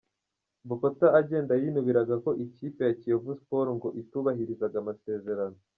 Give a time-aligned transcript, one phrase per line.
[0.67, 5.57] Bokota agenda yinubiraga ko ikipe ya Kiyovu Sport ngo itubahirizaga amasezerano.